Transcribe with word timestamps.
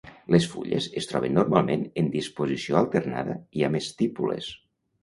Les 0.35 0.45
fulles 0.53 0.87
es 1.01 1.09
troben 1.11 1.35
normalment 1.39 1.85
en 2.03 2.09
disposició 2.17 2.81
alternada 2.83 3.39
i 3.61 3.71
amb 3.71 3.83
estípules. 3.83 4.53